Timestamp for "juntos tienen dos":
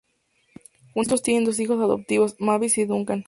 0.95-1.59